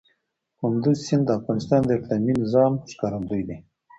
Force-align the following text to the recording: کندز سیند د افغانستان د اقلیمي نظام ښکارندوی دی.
کندز 0.59 0.97
سیند 1.07 1.23
د 1.27 1.29
افغانستان 1.39 1.81
د 1.85 1.91
اقلیمي 1.99 2.33
نظام 2.41 2.71
ښکارندوی 2.91 3.41
دی. 3.47 3.57